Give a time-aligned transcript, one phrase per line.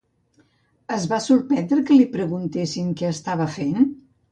[0.95, 3.81] Es va sorprendre que li preguntessin què estava fent?